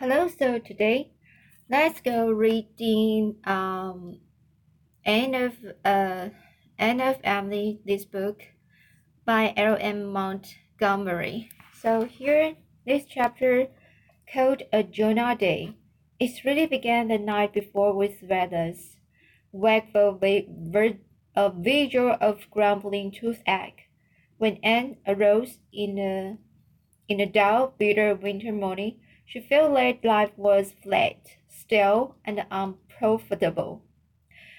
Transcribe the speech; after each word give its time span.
Hello, 0.00 0.28
so 0.28 0.58
today 0.58 1.12
let's 1.68 2.00
go 2.00 2.30
reading 2.30 3.36
um 3.44 4.18
end 5.04 5.36
of 5.36 5.52
uh 5.84 6.30
end 6.78 7.02
of 7.02 7.16
Emily 7.22 7.80
this 7.84 8.06
book 8.06 8.40
by 9.26 9.52
L. 9.58 9.76
M. 9.78 10.06
Montgomery. 10.06 11.50
So 11.82 12.04
here 12.04 12.56
this 12.86 13.04
chapter 13.04 13.66
called 14.32 14.62
A 14.72 14.82
Jonah 14.82 15.36
Day. 15.36 15.76
It 16.18 16.46
really 16.46 16.64
began 16.64 17.08
the 17.08 17.18
night 17.18 17.52
before 17.52 17.92
with 17.92 18.26
feathers, 18.26 18.96
wakeful 19.52 20.18
a 20.22 21.52
vigil 21.54 22.16
of 22.22 22.50
grumbling 22.50 23.10
toothache. 23.12 23.90
When 24.38 24.60
Anne 24.62 24.96
arose 25.06 25.58
in 25.74 25.98
a 25.98 26.38
in 27.06 27.20
a 27.20 27.26
dull, 27.26 27.74
bitter 27.76 28.14
winter 28.14 28.50
morning 28.50 28.96
she 29.30 29.38
felt 29.38 29.72
that 29.74 30.04
life 30.04 30.32
was 30.36 30.74
flat, 30.82 31.36
stale, 31.46 32.16
and 32.24 32.44
unprofitable. 32.50 33.80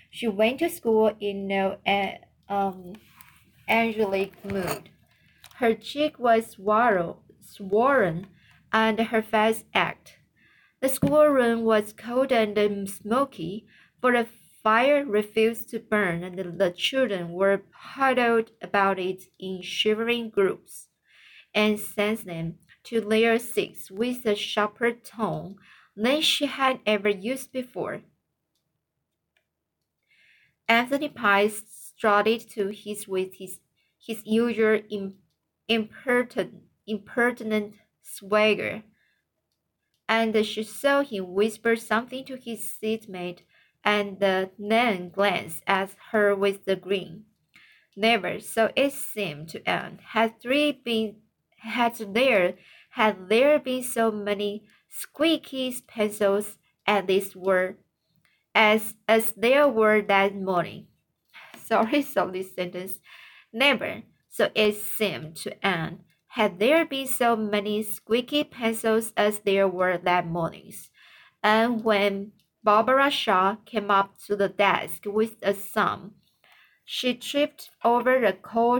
She 0.09 0.29
went 0.29 0.59
to 0.59 0.69
school 0.69 1.13
in 1.19 1.45
no 1.45 1.77
um, 2.47 2.93
angelic 3.67 4.31
mood. 4.45 4.89
Her 5.55 5.73
cheek 5.73 6.17
was 6.17 6.55
swollen, 6.55 8.27
and 8.71 8.99
her 9.01 9.21
face 9.21 9.65
ached. 9.75 10.19
The 10.79 10.87
schoolroom 10.87 11.65
was 11.65 11.91
cold 11.91 12.31
and 12.31 12.89
smoky, 12.89 13.67
for 13.99 14.13
the 14.13 14.25
fire 14.63 15.05
refused 15.05 15.67
to 15.71 15.79
burn, 15.79 16.23
and 16.23 16.57
the 16.57 16.71
children 16.71 17.33
were 17.33 17.63
huddled 17.73 18.51
about 18.61 18.99
it 18.99 19.23
in 19.37 19.61
shivering 19.61 20.29
groups. 20.29 20.87
And 21.53 21.77
sensed 21.77 22.25
them 22.25 22.59
to 22.83 23.01
layer 23.01 23.37
six 23.39 23.91
with 23.91 24.25
a 24.25 24.35
sharper 24.35 24.91
tone 24.91 25.57
than 25.95 26.21
she 26.21 26.45
had 26.45 26.79
ever 26.85 27.09
used 27.09 27.51
before. 27.51 28.01
Anthony 30.67 31.09
Pye 31.09 31.47
strutted 31.49 32.49
to 32.51 32.69
his 32.69 33.07
with 33.07 33.35
his, 33.35 33.59
his 33.99 34.21
usual 34.25 34.79
impertinent, 35.67 36.63
impertinent 36.87 37.75
swagger, 38.01 38.83
and 40.07 40.45
she 40.45 40.63
saw 40.63 41.03
him 41.03 41.33
whisper 41.33 41.75
something 41.75 42.25
to 42.25 42.35
his 42.35 42.63
seatmate 42.63 43.43
and 43.83 44.19
then 44.19 45.09
glance 45.09 45.61
at 45.65 45.95
her 46.11 46.35
with 46.35 46.67
a 46.67 46.75
grin. 46.75 47.23
Never, 47.95 48.39
so 48.39 48.71
it 48.75 48.93
seemed 48.93 49.49
to 49.49 49.69
Anne, 49.69 49.99
had 50.13 50.39
three 50.39 50.71
been 50.71 51.17
had 51.61 51.95
there 52.13 52.55
had 52.91 53.29
there 53.29 53.59
been 53.59 53.83
so 53.83 54.11
many 54.11 54.63
squeaky 54.89 55.75
pencils 55.87 56.57
as 56.85 57.05
this 57.05 57.35
were 57.35 57.77
as 58.53 58.95
as 59.07 59.33
there 59.33 59.67
were 59.67 60.01
that 60.01 60.35
morning. 60.35 60.87
Sorry, 61.65 62.01
so 62.13 62.29
this 62.29 62.53
sentence. 62.55 62.99
Never, 63.53 64.03
so 64.29 64.49
it 64.55 64.75
seemed 64.75 65.35
to 65.37 65.65
Anne, 65.65 65.99
had 66.27 66.59
there 66.59 66.85
been 66.85 67.07
so 67.07 67.35
many 67.35 67.83
squeaky 67.83 68.43
pencils 68.43 69.13
as 69.17 69.39
there 69.39 69.67
were 69.67 69.97
that 69.97 70.27
morning. 70.27 70.73
And 71.43 71.83
when 71.83 72.33
Barbara 72.63 73.09
Shaw 73.09 73.55
came 73.65 73.91
up 73.91 74.17
to 74.27 74.35
the 74.35 74.49
desk 74.49 75.03
with 75.05 75.35
a 75.41 75.53
sum, 75.53 76.15
she 76.85 77.13
tripped 77.15 77.71
over 77.83 78.19
the 78.19 78.33
coal 78.33 78.79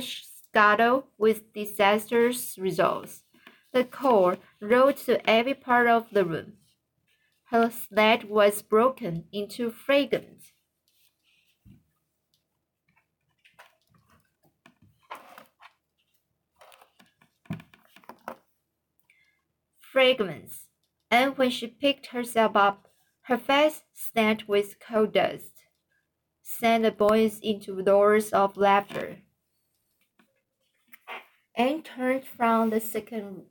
scuttle 0.51 1.07
with 1.17 1.53
disastrous 1.53 2.57
results. 2.57 3.23
The 3.71 3.85
coal 3.85 4.35
rolled 4.59 4.97
to 5.05 5.29
every 5.29 5.53
part 5.53 5.87
of 5.87 6.07
the 6.11 6.25
room. 6.25 6.53
Her 7.45 7.71
sled 7.71 8.29
was 8.29 8.61
broken 8.61 9.25
into 9.31 9.71
fragments. 9.71 10.51
Fragments, 19.79 20.67
and 21.09 21.37
when 21.37 21.49
she 21.49 21.67
picked 21.67 22.07
herself 22.07 22.57
up, 22.57 22.89
her 23.23 23.37
face 23.37 23.83
stained 23.93 24.43
with 24.47 24.79
coal 24.79 25.05
dust, 25.05 25.63
sent 26.41 26.83
the 26.83 26.91
boys 26.91 27.39
into 27.41 27.81
roars 27.81 28.31
of 28.31 28.57
laughter. 28.57 29.19
Anne 31.55 31.83
turned 31.83 32.25
from 32.25 32.69
the 32.69 32.79
second 32.79 33.43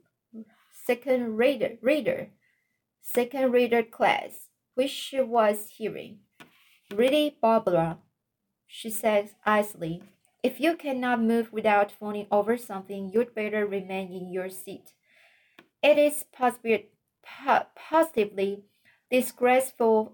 second 0.85 1.37
reader, 1.37 1.77
reader, 1.81 2.29
second 3.01 3.51
reader 3.51 3.83
class, 3.83 4.49
which 4.75 4.89
she 4.89 5.21
was 5.21 5.69
hearing. 5.77 6.19
Really, 6.93 7.37
Barbara, 7.41 7.99
she 8.67 8.89
said 8.89 9.31
icily, 9.45 10.03
if 10.43 10.59
you 10.59 10.75
cannot 10.75 11.21
move 11.21 11.53
without 11.53 11.91
falling 11.91 12.25
over 12.31 12.57
something, 12.57 13.11
you'd 13.13 13.35
better 13.35 13.65
remain 13.65 14.11
in 14.11 14.31
your 14.31 14.49
seat. 14.49 14.93
It 15.83 15.97
is 15.97 16.25
possibly, 16.31 16.89
positively 17.75 18.63
disgraceful 19.11 20.13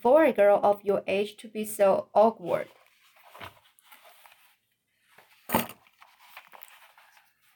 for 0.00 0.24
a 0.24 0.32
girl 0.32 0.58
of 0.62 0.84
your 0.84 1.02
age 1.06 1.36
to 1.38 1.48
be 1.48 1.64
so 1.64 2.08
awkward. 2.12 2.68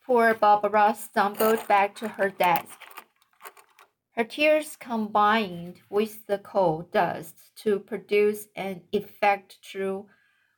Poor 0.07 0.35
Barbara 0.35 0.95
stumbled 0.97 1.67
back 1.67 1.97
to 1.97 2.07
her 2.07 2.31
desk. 2.31 2.79
Her 4.13 4.23
tears 4.23 4.77
combined 4.77 5.81
with 5.91 6.29
the 6.29 6.39
coal 6.39 6.89
dust 6.93 7.51
to 7.57 7.81
produce 7.81 8.47
an 8.55 8.83
effect 8.93 9.61
true 9.61 10.07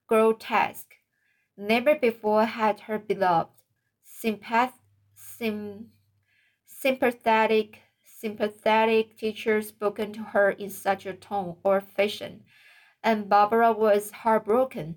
grotesque. 0.06 0.96
Never 1.56 1.94
before 1.94 2.44
had 2.44 2.80
her 2.80 2.98
beloved, 2.98 3.48
sympath 4.04 4.74
sim 5.14 5.92
sympathetic, 6.66 7.78
sympathetic 8.04 9.16
teacher 9.16 9.62
spoken 9.62 10.12
to 10.12 10.22
her 10.24 10.50
in 10.50 10.68
such 10.68 11.06
a 11.06 11.14
tone 11.14 11.56
or 11.64 11.80
fashion, 11.80 12.44
and 13.02 13.30
Barbara 13.30 13.72
was 13.72 14.10
heartbroken, 14.10 14.96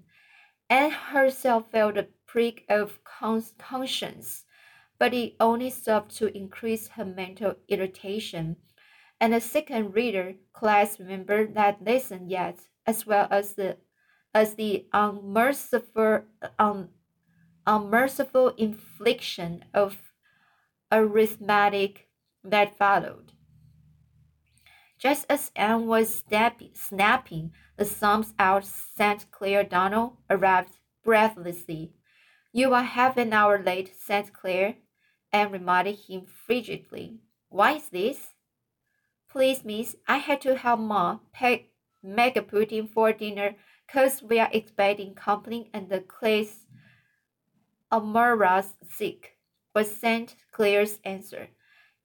and 0.70 0.92
herself 0.92 1.72
felt 1.72 1.96
a 1.98 2.08
prick 2.32 2.64
of 2.70 3.00
conscience, 3.04 4.46
but 4.98 5.14
it 5.14 5.34
only 5.40 5.70
served 5.70 6.16
to 6.16 6.36
increase 6.38 6.88
her 6.90 7.04
mental 7.04 7.56
irritation. 7.68 8.56
And 9.20 9.34
the 9.34 9.42
second 9.42 9.94
reader 9.94 10.36
class 10.54 10.98
remembered 10.98 11.56
that 11.56 11.84
lesson 11.84 12.30
yet, 12.30 12.60
as 12.88 13.06
well 13.06 13.28
as 13.30 13.54
the 13.56 13.78
as 14.34 14.56
the 14.56 14.86
unmerciful 14.94 16.22
un, 16.58 16.90
unmerciful 17.68 18.50
infliction 18.58 19.66
of 19.74 19.98
arithmetic 20.90 22.08
that 22.46 22.78
followed. 22.78 23.34
Just 24.98 25.26
as 25.30 25.52
Anne 25.56 25.86
was 25.86 26.24
snapping 26.74 27.52
the 27.76 27.86
sums 27.86 28.34
out, 28.40 28.64
St. 28.64 29.30
Clair 29.32 29.64
Donald 29.64 30.18
arrived 30.30 30.78
breathlessly. 31.04 31.94
You 32.54 32.74
are 32.74 32.84
half 32.84 33.16
an 33.16 33.32
hour 33.32 33.62
late, 33.62 33.94
St. 33.98 34.34
Clair, 34.34 34.76
and 35.32 35.54
reminded 35.54 35.96
him 35.96 36.26
frigidly. 36.26 37.20
Why 37.48 37.74
is 37.74 37.90
this? 37.90 38.32
Please, 39.30 39.64
miss, 39.64 39.96
I 40.06 40.18
had 40.18 40.42
to 40.42 40.58
help 40.58 40.82
Ma 40.82 41.20
pack, 41.32 41.70
make 42.04 42.36
a 42.36 42.42
pudding 42.42 42.88
for 42.88 43.14
dinner, 43.14 43.56
cause 43.88 44.22
we 44.22 44.40
are 44.40 44.50
expecting 44.52 45.14
company 45.14 45.70
and 45.74 45.88
the 45.88 46.02
Clay's 46.02 46.66
Almira's 47.90 48.74
sick, 48.90 49.38
was 49.74 49.96
St. 49.96 50.36
Clair's 50.52 51.00
answer, 51.06 51.50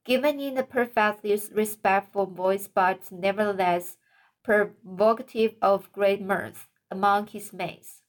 given 0.05 0.39
in 0.39 0.57
a 0.57 0.63
perfectly 0.63 1.37
respectful 1.53 2.27
voice, 2.27 2.69
but 2.73 3.11
nevertheless 3.11 3.97
provocative 4.45 5.55
of 5.61 5.93
great 5.93 6.23
mirth 6.23 6.69
among 6.89 7.27
his 7.27 7.53
mates. 7.53 8.03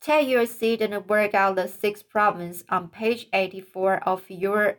Take 0.00 0.28
your 0.28 0.46
seat 0.46 0.80
and 0.80 1.08
work 1.08 1.34
out 1.34 1.56
the 1.56 1.68
six 1.68 2.02
problems 2.02 2.64
on 2.68 2.88
page 2.88 3.26
84 3.32 4.08
of 4.08 4.30
your 4.30 4.78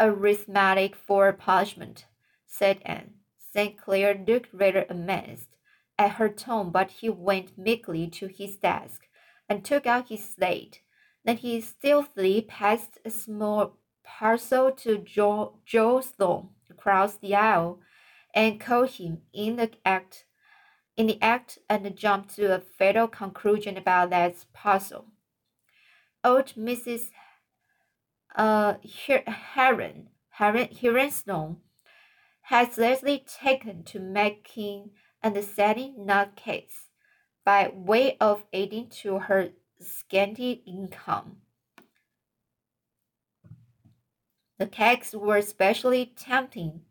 arithmetic 0.00 0.96
for 0.96 1.32
punishment, 1.32 2.06
said 2.46 2.82
Anne. 2.84 3.14
St. 3.38 3.78
Clair 3.78 4.22
looked 4.26 4.52
rather 4.52 4.84
amazed 4.90 5.56
at 5.98 6.12
her 6.12 6.28
tone, 6.28 6.70
but 6.70 6.90
he 6.90 7.08
went 7.08 7.56
meekly 7.56 8.06
to 8.08 8.26
his 8.26 8.56
desk 8.56 9.06
and 9.48 9.64
took 9.64 9.86
out 9.86 10.08
his 10.08 10.28
slate. 10.28 10.82
Then 11.24 11.38
he 11.38 11.60
stealthily 11.60 12.42
passed 12.42 12.98
a 13.04 13.10
small 13.10 13.78
parcel 14.04 14.72
to 14.72 14.98
Joe, 14.98 15.58
Joe 15.64 16.00
Sloane 16.00 16.50
across 16.68 17.16
the 17.16 17.34
aisle 17.34 17.80
and 18.34 18.60
called 18.60 18.90
him 18.90 19.22
in 19.32 19.56
the 19.56 19.70
act 19.84 20.25
in 20.96 21.06
the 21.06 21.20
act 21.20 21.58
and 21.68 21.94
jumped 21.96 22.34
to 22.36 22.54
a 22.54 22.60
fatal 22.60 23.06
conclusion 23.06 23.76
about 23.76 24.10
that 24.10 24.34
puzzle. 24.52 25.06
Old 26.24 26.54
Mrs. 26.56 27.10
Uh, 28.34 28.74
Hiram 28.82 30.08
Hirenstone 30.38 31.56
has 32.42 32.78
lately 32.78 33.24
taken 33.26 33.82
to 33.84 33.98
making 33.98 34.90
and 35.22 35.42
selling 35.44 36.06
nut 36.06 36.36
cakes 36.36 36.86
by 37.44 37.72
way 37.74 38.16
of 38.20 38.44
adding 38.52 38.88
to 38.88 39.18
her 39.18 39.50
scanty 39.80 40.62
income. 40.66 41.38
The 44.58 44.66
cakes 44.66 45.14
were 45.14 45.36
especially 45.36 46.12
tempting 46.16 46.82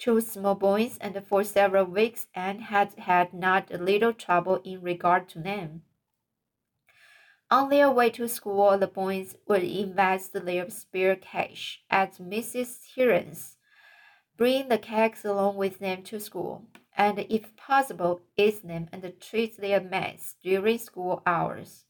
to 0.00 0.20
small 0.20 0.54
boys, 0.54 0.98
and 1.00 1.22
for 1.26 1.44
several 1.44 1.84
weeks 1.84 2.26
Anne 2.34 2.60
had 2.60 2.94
had 2.94 3.32
not 3.32 3.72
a 3.72 3.78
little 3.78 4.12
trouble 4.12 4.60
in 4.64 4.82
regard 4.82 5.28
to 5.28 5.38
them. 5.38 5.82
On 7.50 7.68
their 7.68 7.90
way 7.90 8.10
to 8.10 8.28
school, 8.28 8.78
the 8.78 8.86
boys 8.86 9.36
would 9.48 9.64
invest 9.64 10.32
their 10.32 10.70
spare 10.70 11.16
cash 11.16 11.82
at 11.90 12.18
Mrs. 12.18 12.94
Hiram's, 12.94 13.56
bring 14.36 14.68
the 14.68 14.78
cakes 14.78 15.24
along 15.24 15.56
with 15.56 15.80
them 15.80 16.02
to 16.04 16.20
school, 16.20 16.64
and 16.96 17.18
if 17.28 17.56
possible, 17.56 18.22
eat 18.36 18.66
them 18.66 18.88
and 18.92 19.12
treat 19.20 19.56
their 19.56 19.80
mates 19.80 20.36
during 20.42 20.78
school 20.78 21.22
hours. 21.26 21.84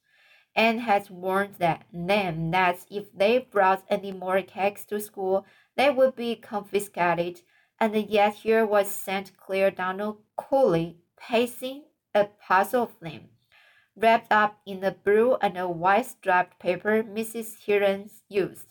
Anne 0.57 0.79
had 0.79 1.11
warned 1.11 1.57
them 1.57 2.51
that 2.51 2.79
if 2.91 3.13
they 3.13 3.39
brought 3.39 3.85
any 3.89 4.13
more 4.13 4.43
cakes 4.43 4.85
to 4.87 4.99
school, 4.99 5.47
they 5.77 5.91
would 5.91 6.17
be 6.17 6.35
confiscated, 6.35 7.43
and 7.81 7.97
yet 8.11 8.35
here 8.35 8.67
was 8.67 8.89
St. 8.91 9.35
Clair 9.39 9.71
Donald 9.71 10.19
coolly 10.37 10.99
pacing 11.17 11.85
a 12.15 12.27
parcel 12.27 12.83
of 12.83 12.91
wrapped 13.97 14.31
up 14.31 14.61
in 14.67 14.81
the 14.81 14.93
blue 14.93 15.37
and 15.37 15.57
white 15.81 16.07
striped 16.07 16.59
paper 16.59 17.03
Mrs. 17.03 17.65
Hiram 17.65 18.11
used, 18.29 18.67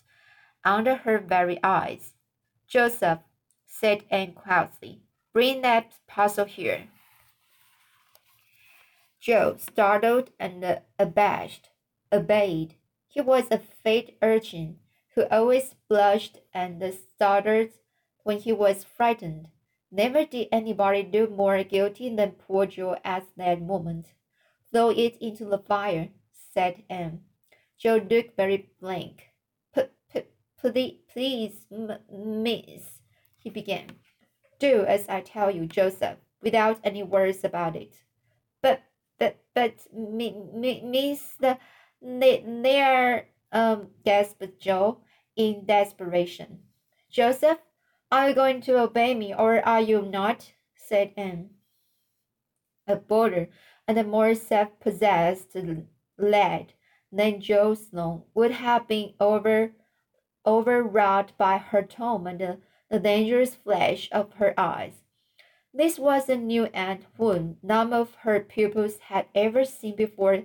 under 0.63 0.95
her 0.95 1.17
very 1.17 1.59
eyes. 1.63 2.13
Joseph, 2.67 3.19
said 3.65 4.03
Anne 4.11 4.33
quietly, 4.33 5.01
bring 5.33 5.61
that 5.61 5.93
parcel 6.07 6.45
here. 6.45 6.87
Joe, 9.19 9.57
startled 9.57 10.29
and 10.39 10.81
abashed, 10.97 11.69
obeyed. 12.11 12.75
He 13.07 13.21
was 13.21 13.45
a 13.51 13.59
fat 13.59 14.11
urchin 14.21 14.77
who 15.15 15.27
always 15.29 15.75
blushed 15.87 16.37
and 16.53 16.81
stuttered 16.93 17.71
when 18.29 18.37
he 18.37 18.53
was 18.53 18.83
frightened. 18.83 19.47
Never 19.91 20.23
did 20.23 20.49
anybody 20.51 21.01
look 21.11 21.31
more 21.31 21.63
guilty 21.63 22.15
than 22.15 22.33
poor 22.33 22.67
Joe 22.67 22.95
at 23.03 23.25
that 23.37 23.59
moment. 23.59 24.13
Throw 24.71 24.91
it 24.91 25.17
into 25.19 25.45
the 25.45 25.57
fire, 25.57 26.09
said 26.53 26.83
Anne. 26.91 27.21
Joe 27.79 27.95
looked 28.07 28.37
very 28.37 28.69
blank. 28.79 29.31
Please, 30.61 30.99
please, 31.11 31.65
miss, 32.13 32.99
he 33.39 33.49
began. 33.49 33.87
Do 34.59 34.85
as 34.85 35.09
I 35.09 35.21
tell 35.21 35.49
you, 35.49 35.65
Joseph, 35.65 36.19
without 36.43 36.79
any 36.83 37.01
words 37.01 37.43
about 37.43 37.75
it. 37.75 37.95
But, 38.61 38.83
but, 39.17 39.37
but, 39.55 39.79
miss, 39.91 41.21
the, 41.39 41.57
they, 41.99 43.25
um, 43.51 43.87
gasped 44.05 44.59
Joe 44.59 44.99
in 45.35 45.65
desperation. 45.65 46.59
Joseph, 47.09 47.57
are 48.11 48.29
you 48.29 48.35
going 48.35 48.61
to 48.61 48.79
obey 48.79 49.13
me 49.13 49.33
or 49.33 49.65
are 49.67 49.81
you 49.81 50.01
not? 50.01 50.53
said 50.75 51.11
Anne. 51.15 51.51
A 52.87 52.95
boarder 52.95 53.49
and 53.87 53.97
a 53.99 54.03
more 54.03 54.33
self-possessed 54.33 55.55
lad 56.17 56.73
than 57.11 57.41
Joe 57.41 57.75
Sloane 57.75 58.23
would 58.33 58.51
have 58.51 58.87
been 58.87 59.13
over 59.19 59.71
overwrought 60.45 61.37
by 61.37 61.57
her 61.57 61.83
tone 61.83 62.25
and 62.25 62.39
the, 62.39 62.57
the 62.89 62.99
dangerous 62.99 63.55
flash 63.55 64.09
of 64.11 64.33
her 64.33 64.53
eyes. 64.57 65.03
This 65.73 65.99
was 65.99 66.27
a 66.27 66.35
new 66.35 66.65
aunt 66.73 67.05
whom 67.17 67.57
none 67.61 67.93
of 67.93 68.15
her 68.21 68.39
pupils 68.39 68.97
had 69.09 69.27
ever 69.35 69.65
seen 69.65 69.95
before. 69.95 70.43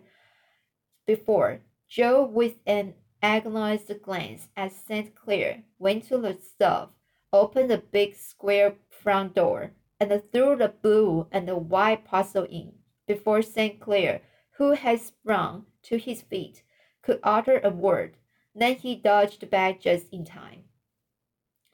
Before 1.06 1.60
Joe, 1.88 2.24
with 2.24 2.56
an 2.66 2.94
agonized 3.22 4.02
glance 4.02 4.48
at 4.56 4.72
St. 4.72 5.14
Clair, 5.14 5.62
went 5.78 6.08
to 6.08 6.18
the 6.18 6.34
stove, 6.34 6.90
opened 7.34 7.70
the 7.70 7.78
big 7.78 8.14
square 8.14 8.76
front 8.88 9.34
door, 9.34 9.72
and 9.98 10.10
threw 10.32 10.56
the 10.56 10.68
blue 10.68 11.26
and 11.32 11.48
the 11.48 11.56
white 11.56 12.04
parcel 12.04 12.44
in 12.44 12.72
before 13.06 13.42
St. 13.42 13.80
Clair, 13.80 14.22
who 14.52 14.72
had 14.72 15.00
sprung 15.00 15.66
to 15.82 15.98
his 15.98 16.22
feet, 16.22 16.62
could 17.02 17.18
utter 17.22 17.60
a 17.62 17.70
word. 17.70 18.16
Then 18.54 18.76
he 18.76 18.94
dodged 18.94 19.50
back 19.50 19.80
just 19.80 20.12
in 20.12 20.24
time. 20.24 20.64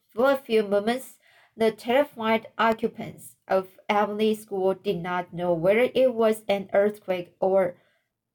For 0.08 0.32
a 0.32 0.36
few 0.36 0.62
moments, 0.62 1.18
the 1.56 1.70
terrified 1.70 2.46
occupants 2.56 3.36
of 3.46 3.78
Avonlea 3.88 4.34
School 4.34 4.74
did 4.74 5.02
not 5.02 5.34
know 5.34 5.52
whether 5.52 5.90
it 5.94 6.14
was 6.14 6.42
an 6.48 6.70
earthquake 6.72 7.36
or 7.38 7.76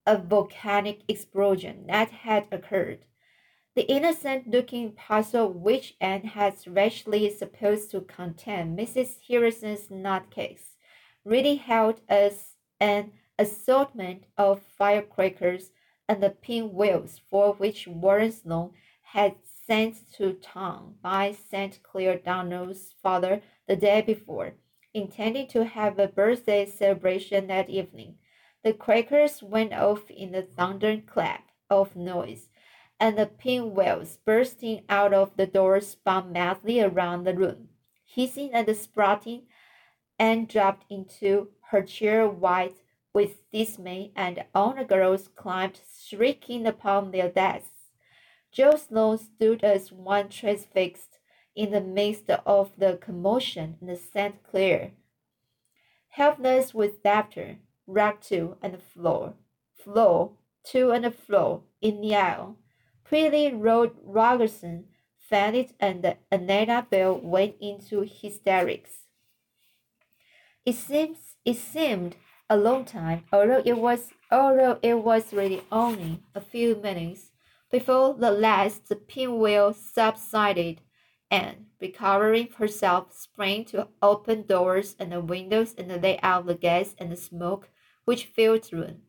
a 0.06 0.16
volcanic 0.16 1.00
explosion 1.08 1.86
that 1.88 2.10
had 2.10 2.46
occurred. 2.52 3.00
The 3.76 3.86
innocent 3.92 4.48
looking 4.48 4.92
parcel 4.92 5.52
which 5.52 5.96
Anne 6.00 6.22
had 6.22 6.54
rashly 6.66 7.28
supposed 7.28 7.90
to 7.90 8.00
contain 8.00 8.74
Mrs. 8.74 9.18
Harrison's 9.28 9.90
nutcakes 9.90 10.78
really 11.26 11.56
held 11.56 12.00
as 12.08 12.54
an 12.80 13.12
assortment 13.38 14.24
of 14.38 14.62
firecrackers 14.62 15.72
and 16.08 16.22
the 16.22 16.30
pinwheels 16.30 17.20
for 17.28 17.52
which 17.52 17.86
Warren 17.86 18.32
Sloane 18.32 18.70
had 19.02 19.34
sent 19.44 20.10
to 20.14 20.32
town 20.32 20.94
by 21.02 21.32
St. 21.32 21.82
Clair 21.82 22.16
Donald's 22.16 22.94
father 23.02 23.42
the 23.68 23.76
day 23.76 24.00
before, 24.00 24.54
intending 24.94 25.48
to 25.48 25.66
have 25.66 25.98
a 25.98 26.08
birthday 26.08 26.64
celebration 26.64 27.48
that 27.48 27.68
evening. 27.68 28.14
The 28.64 28.72
crackers 28.72 29.42
went 29.42 29.74
off 29.74 30.10
in 30.10 30.34
a 30.34 30.40
thunderclap 30.40 31.50
of 31.68 31.94
noise, 31.94 32.48
and 32.98 33.18
the 33.18 33.26
pinwheels 33.26 34.18
bursting 34.24 34.82
out 34.88 35.12
of 35.12 35.36
the 35.36 35.46
door 35.46 35.80
spun 35.80 36.32
madly 36.32 36.80
around 36.80 37.24
the 37.24 37.34
room, 37.34 37.68
hissing 38.04 38.50
and 38.52 38.74
sprouting, 38.76 39.42
and 40.18 40.48
dropped 40.48 40.90
into 40.90 41.48
her 41.70 41.82
chair 41.82 42.28
white 42.28 42.76
with 43.12 43.50
dismay, 43.50 44.12
and 44.14 44.44
all 44.54 44.74
the 44.74 44.84
girls 44.84 45.28
climbed 45.28 45.80
shrieking 45.98 46.66
upon 46.66 47.10
their 47.10 47.28
desks. 47.28 47.70
Joe 48.52 48.76
Sloane 48.76 49.18
stood 49.18 49.64
as 49.64 49.92
one 49.92 50.28
transfixed 50.28 51.18
in 51.54 51.70
the 51.70 51.80
midst 51.80 52.30
of 52.30 52.72
the 52.78 52.96
commotion 52.96 53.76
and 53.80 53.98
St. 53.98 54.42
Clair, 54.42 54.92
helpless 56.08 56.72
with 56.72 57.04
laughter, 57.04 57.58
rocked 57.86 58.28
to 58.28 58.56
and 58.62 58.80
floor, 58.82 59.34
floor, 59.74 60.32
to 60.64 60.90
and 60.90 61.14
floor 61.14 61.62
in 61.80 62.00
the 62.00 62.14
aisle. 62.14 62.56
Pretty 63.08 63.52
Rhoda 63.52 63.92
Rogerson 64.04 64.86
Fanny 65.16 65.70
and 65.78 66.16
Annetta 66.32 66.86
Bell 66.90 67.18
went 67.18 67.54
into 67.60 68.00
hysterics. 68.00 69.04
It 70.64 70.74
seems 70.74 71.18
it 71.44 71.56
seemed 71.56 72.16
a 72.50 72.56
long 72.56 72.84
time, 72.84 73.24
although 73.32 73.62
it 73.64 73.78
was 73.78 74.10
although 74.30 74.80
it 74.82 74.98
was 74.98 75.32
really 75.32 75.62
only 75.70 76.20
a 76.34 76.40
few 76.40 76.74
minutes 76.74 77.30
before 77.70 78.14
the 78.14 78.32
last 78.32 78.92
pinwheel 79.06 79.72
subsided 79.72 80.80
and, 81.30 81.66
recovering 81.80 82.48
herself, 82.58 83.12
sprang 83.12 83.64
to 83.66 83.88
open 84.02 84.42
doors 84.42 84.96
and 84.98 85.12
the 85.12 85.20
windows 85.20 85.74
and 85.78 86.02
lay 86.02 86.18
out 86.22 86.46
the 86.46 86.54
gas 86.54 86.96
and 86.98 87.12
the 87.12 87.16
smoke 87.16 87.68
which 88.04 88.26
filled 88.26 88.64
the 88.64 88.76
room. 88.76 89.05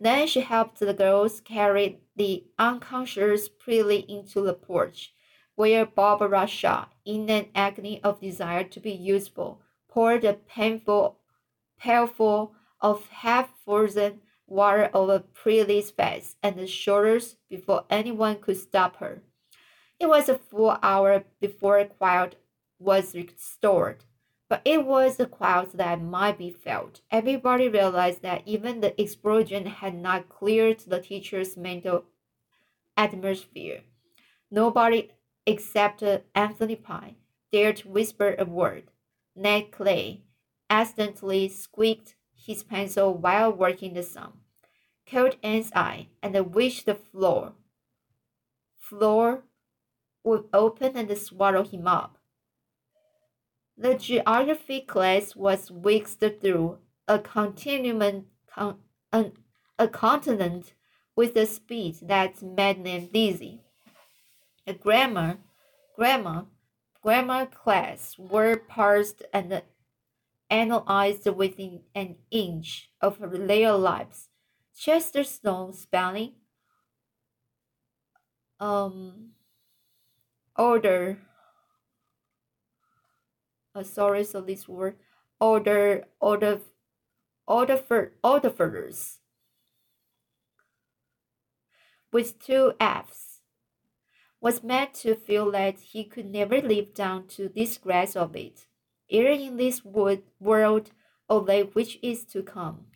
Then 0.00 0.26
she 0.26 0.40
helped 0.40 0.78
the 0.78 0.94
girls 0.94 1.40
carry 1.40 2.00
the 2.14 2.44
unconscious 2.58 3.48
Prillie 3.48 4.08
into 4.08 4.40
the 4.40 4.54
porch, 4.54 5.12
where 5.56 5.84
Barbara 5.84 6.46
Shaw, 6.46 6.86
in 7.04 7.28
an 7.28 7.46
agony 7.54 8.00
of 8.04 8.20
desire 8.20 8.64
to 8.64 8.80
be 8.80 8.92
useful, 8.92 9.60
poured 9.88 10.24
a 10.24 10.34
painful 10.34 11.18
pailful 11.78 12.54
of 12.80 13.08
half-frozen 13.08 14.20
water 14.46 14.90
over 14.94 15.20
Prillie's 15.20 15.90
face 15.90 16.36
and 16.42 16.68
shoulders 16.68 17.36
before 17.48 17.84
anyone 17.90 18.36
could 18.40 18.56
stop 18.56 18.96
her. 18.96 19.22
It 20.00 20.08
was 20.08 20.28
a 20.28 20.38
full 20.38 20.76
hour 20.82 21.24
before 21.40 21.84
quiet 21.84 22.36
was 22.78 23.14
restored, 23.14 24.04
but 24.48 24.62
it 24.64 24.84
was 24.84 25.20
a 25.20 25.26
quiet 25.26 25.72
that 25.74 26.02
might 26.02 26.38
be 26.38 26.50
felt. 26.50 27.00
Everybody 27.10 27.68
realized 27.68 28.22
that 28.22 28.42
even 28.46 28.80
the 28.80 29.00
explosion 29.00 29.66
had 29.66 29.94
not 29.94 30.28
cleared 30.28 30.80
the 30.80 31.00
teacher's 31.00 31.56
mental 31.56 32.04
atmosphere. 32.96 33.82
Nobody 34.50 35.10
except 35.46 36.02
Anthony 36.34 36.76
Pye 36.76 37.14
dared 37.52 37.76
to 37.78 37.88
whisper 37.88 38.34
a 38.38 38.44
word. 38.44 38.84
Ned 39.36 39.70
Clay 39.70 40.22
accidentally 40.68 41.48
squeaked 41.48 42.16
his 42.34 42.62
pencil 42.62 43.14
while 43.14 43.52
working 43.52 43.94
the 43.94 44.02
sum, 44.02 44.40
caught 45.06 45.36
Anne's 45.42 45.72
eye, 45.74 46.08
and 46.22 46.54
wished 46.54 46.86
the 46.86 46.94
floor 46.94 47.52
floor 48.88 49.44
would 50.24 50.44
open 50.52 50.96
and 50.96 51.16
swallow 51.18 51.62
him 51.62 51.86
up. 51.86 52.17
The 53.80 53.94
geography 53.94 54.80
class 54.80 55.36
was 55.36 55.70
whisked 55.70 56.24
through 56.40 56.78
a 57.06 57.20
continuum, 57.20 58.26
con, 58.52 58.78
an, 59.12 59.34
a 59.78 59.86
continent 59.86 60.72
with 61.14 61.36
a 61.36 61.46
speed 61.46 61.98
that 62.02 62.42
made 62.42 62.84
them 62.84 63.08
dizzy. 63.12 63.60
A 64.66 64.74
grammar, 64.74 65.38
grammar, 65.94 66.46
grammar 67.00 67.46
class 67.46 68.16
were 68.18 68.56
parsed 68.56 69.22
and 69.32 69.62
analyzed 70.50 71.26
within 71.28 71.82
an 71.94 72.16
inch 72.32 72.90
of 73.00 73.18
their 73.20 73.72
lives. 73.74 74.28
Chesterton 74.76 75.72
spelling, 75.72 76.34
um, 78.58 79.30
order, 80.56 81.18
uh, 83.78 83.84
sorry, 83.84 84.24
so 84.24 84.40
this 84.40 84.68
word, 84.68 84.96
order, 85.40 86.04
order, 86.20 86.60
order 87.46 87.76
for, 87.76 88.12
order 88.22 88.50
furthers 88.50 89.18
with 92.12 92.38
two 92.44 92.72
F's, 92.80 93.40
was 94.40 94.62
meant 94.62 94.94
to 94.94 95.14
feel 95.14 95.50
that 95.50 95.78
he 95.80 96.04
could 96.04 96.30
never 96.30 96.60
live 96.60 96.94
down 96.94 97.26
to 97.26 97.48
this 97.48 97.70
disgrace 97.70 98.16
of 98.16 98.36
it, 98.36 98.66
either 99.08 99.28
in 99.28 99.56
this 99.56 99.84
wood 99.84 100.22
world 100.38 100.90
or 101.28 101.44
that 101.44 101.74
which 101.74 101.98
is 102.02 102.24
to 102.24 102.42
come. 102.42 102.86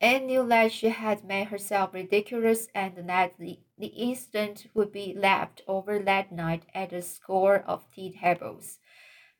Anne 0.00 0.26
knew 0.26 0.46
that 0.48 0.72
she 0.72 0.88
had 0.88 1.24
made 1.24 1.48
herself 1.48 1.92
ridiculous 1.92 2.68
and 2.74 2.96
that 3.06 3.34
the, 3.38 3.58
the 3.76 3.88
incident 3.88 4.66
would 4.72 4.90
be 4.90 5.14
laughed 5.14 5.60
over 5.68 5.98
that 5.98 6.32
night 6.32 6.64
at 6.74 6.92
a 6.92 7.02
score 7.02 7.58
of 7.66 7.84
tea 7.94 8.10
tables. 8.18 8.78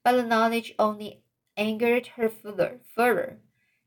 But 0.03 0.13
the 0.13 0.23
knowledge 0.23 0.75
only 0.79 1.23
angered 1.57 2.07
her 2.09 2.31
further. 2.31 3.41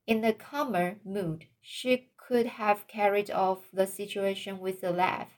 In 0.05 0.23
a 0.23 0.33
calmer 0.33 0.99
mood, 1.03 1.45
she 1.61 2.09
could 2.17 2.45
have 2.45 2.87
carried 2.87 3.31
off 3.31 3.69
the 3.71 3.87
situation 3.87 4.59
with 4.59 4.83
a 4.83 4.91
laugh, 4.91 5.37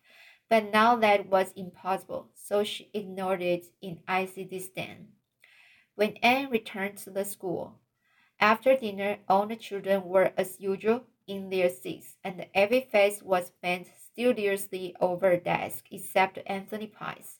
but 0.50 0.72
now 0.72 0.96
that 0.98 1.28
was 1.28 1.54
impossible, 1.56 2.30
so 2.36 2.64
she 2.64 2.90
ignored 2.94 3.42
it 3.42 3.68
in 3.82 4.02
icy 4.08 4.44
disdain. 4.44 5.08
When 5.96 6.18
Anne 6.18 6.50
returned 6.50 6.98
to 7.00 7.10
the 7.10 7.26
school, 7.26 7.80
after 8.40 8.76
dinner, 8.76 9.20
all 9.30 9.48
the 9.48 9.56
children 9.56 10.04
were 10.04 10.34
as 10.38 10.60
usual 10.60 11.06
in 11.26 11.50
their 11.50 11.70
seats, 11.70 12.18
and 12.24 12.46
every 12.54 12.82
face 12.82 13.24
was 13.24 13.52
bent 13.62 13.88
studiously 14.12 14.96
over 15.00 15.32
a 15.32 15.40
desk 15.40 15.86
except 15.90 16.40
Anthony 16.46 16.88
Pye's. 16.88 17.40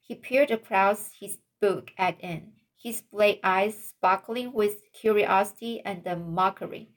He 0.00 0.14
peered 0.14 0.50
across 0.50 1.12
his 1.18 1.38
book 1.60 1.92
at 1.96 2.22
Anne, 2.22 2.52
his 2.84 3.00
black 3.00 3.38
eyes 3.42 3.88
sparkling 3.88 4.52
with 4.52 4.92
curiosity 4.92 5.80
and 5.86 6.04
mockery. 6.28 6.90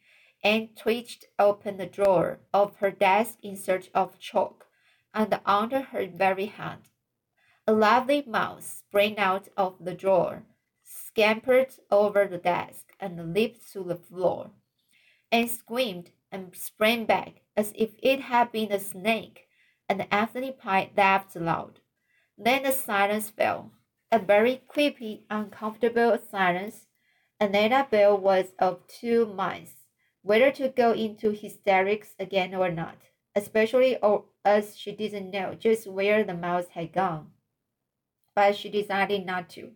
Anne 0.43 0.67
twitched 0.75 1.25
open 1.39 1.77
the 1.77 1.85
drawer 1.85 2.39
of 2.53 2.75
her 2.75 2.91
desk 2.91 3.37
in 3.41 3.55
search 3.55 3.89
of 3.95 4.19
chalk, 4.19 4.67
and 5.13 5.39
under 5.45 5.81
her 5.81 6.05
very 6.05 6.47
hand, 6.47 6.81
a 7.65 7.71
lovely 7.71 8.21
mouse 8.27 8.65
sprang 8.79 9.17
out 9.17 9.47
of 9.55 9.75
the 9.79 9.93
drawer, 9.93 10.43
scampered 10.83 11.73
over 11.89 12.27
the 12.27 12.37
desk, 12.37 12.93
and 12.99 13.33
leaped 13.33 13.71
to 13.71 13.81
the 13.83 13.95
floor. 13.95 14.51
Anne 15.31 15.47
screamed 15.47 16.11
and 16.31 16.53
sprang 16.53 17.05
back 17.05 17.41
as 17.55 17.71
if 17.75 17.91
it 18.03 18.19
had 18.19 18.51
been 18.51 18.71
a 18.73 18.79
snake, 18.79 19.47
and 19.87 20.05
Anthony 20.11 20.51
Pye 20.51 20.91
laughed 20.95 21.35
aloud. 21.35 21.79
Then 22.37 22.63
the 22.63 22.73
silence 22.73 23.29
fell, 23.29 23.71
a 24.11 24.19
very 24.19 24.61
creepy, 24.67 25.25
uncomfortable 25.29 26.17
silence, 26.29 26.87
and 27.39 27.53
Bell 27.91 28.17
was 28.17 28.53
of 28.59 28.87
two 28.87 29.25
minds 29.25 29.71
whether 30.27 30.51
to 30.51 30.67
go 30.67 30.91
into 30.91 31.31
hysterics 31.31 32.09
again 32.19 32.53
or 32.53 32.69
not, 32.69 32.97
especially 33.33 33.97
as 34.43 34.75
she 34.75 34.91
didn't 34.91 35.31
know 35.31 35.55
just 35.55 35.87
where 35.87 36.21
the 36.23 36.33
mouse 36.33 36.67
had 36.71 36.91
gone. 36.91 37.27
But 38.35 38.57
she 38.57 38.69
decided 38.69 39.25
not 39.25 39.49
to. 39.51 39.71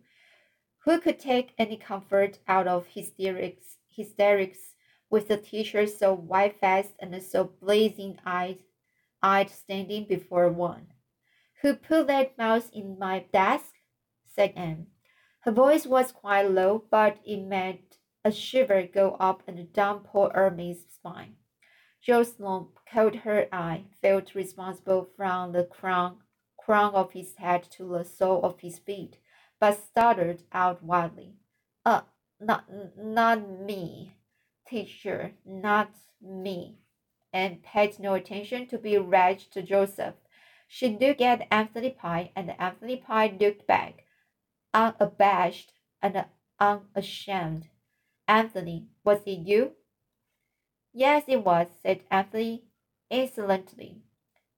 Who 0.84 1.00
could 1.00 1.20
take 1.20 1.54
any 1.58 1.78
comfort 1.78 2.40
out 2.50 2.68
of 2.68 2.88
hysterics, 2.88 3.78
hysterics 3.88 4.76
with 5.10 5.30
the 5.30 5.38
teacher 5.38 5.88
so 5.88 6.14
white-faced 6.14 6.96
and 7.00 7.24
so 7.24 7.46
blazing-eyed 7.62 8.60
eyed 9.24 9.50
standing 9.50 10.06
before 10.06 10.50
one? 10.50 10.88
Who 11.62 11.76
put 11.76 12.08
that 12.08 12.38
mouse 12.38 12.70
in 12.74 13.00
my 13.00 13.26
desk? 13.32 13.72
Said 14.42 14.54
Anne. 14.56 14.88
Her 15.42 15.52
voice 15.52 15.86
was 15.86 16.12
quite 16.12 16.50
low, 16.50 16.86
but 16.90 17.20
it 17.24 17.44
made 17.44 17.84
a 18.26 18.32
shiver 18.32 18.82
go 18.82 19.16
up 19.20 19.44
and 19.48 19.72
down 19.72 20.00
Paul 20.00 20.32
Irving's 20.34 20.84
spine. 20.92 21.36
Sloane 22.02 22.70
caught 22.92 23.18
her 23.18 23.48
eye, 23.52 23.86
felt 24.02 24.34
responsible 24.34 25.08
from 25.16 25.52
the 25.52 25.64
crown, 25.64 26.24
crown 26.58 26.96
of 26.96 27.12
his 27.12 27.36
head 27.36 27.68
to 27.74 27.88
the 27.90 28.04
sole 28.04 28.42
of 28.42 28.62
his 28.62 28.80
feet, 28.80 29.20
but 29.60 29.78
stuttered 29.78 30.42
out 30.52 30.82
wildly. 30.82 31.36
Uh, 31.86 32.02
not, 32.40 32.66
not 32.98 33.48
me, 33.48 34.16
teacher, 34.68 35.34
not 35.46 35.92
me, 36.20 36.80
and 37.32 37.62
paid 37.62 38.00
no 38.00 38.16
attention 38.16 38.66
to 38.70 38.80
be 38.80 38.96
to 38.96 39.62
Joseph. 39.62 40.16
She 40.68 40.98
looked 40.98 41.22
at 41.22 41.46
Anthony 41.52 41.92
Pye, 41.92 42.32
and 42.36 42.60
Anthony 42.60 42.98
Pye 42.98 43.38
looked 43.40 43.68
back, 43.68 44.06
unabashed 44.74 45.74
and 46.02 46.26
unashamed. 46.60 47.70
Anthony, 48.28 48.88
was 49.04 49.20
it 49.26 49.40
you? 49.40 49.74
Yes, 50.94 51.24
it 51.28 51.44
was, 51.44 51.68
said 51.82 52.04
Anthony 52.12 52.66
insolently, 53.10 54.04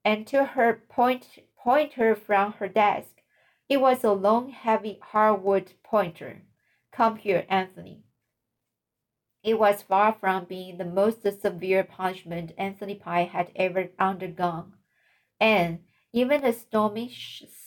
and 0.03 0.27
to 0.27 0.43
her 0.43 0.83
point, 0.89 1.27
pointer 1.57 2.15
from 2.15 2.53
her 2.53 2.67
desk. 2.67 3.21
It 3.69 3.77
was 3.77 4.03
a 4.03 4.11
long, 4.11 4.49
heavy 4.49 4.99
hardwood 5.01 5.73
pointer. 5.83 6.43
Come 6.91 7.15
here, 7.15 7.45
Anthony. 7.49 8.03
It 9.43 9.59
was 9.59 9.81
far 9.81 10.13
from 10.13 10.45
being 10.45 10.77
the 10.77 10.85
most 10.85 11.23
severe 11.41 11.83
punishment 11.83 12.53
Anthony 12.57 12.95
Pye 12.95 13.23
had 13.23 13.51
ever 13.55 13.89
undergone, 13.99 14.73
and 15.39 15.79
even 16.13 16.43
a 16.45 16.53
stormy 16.53 17.11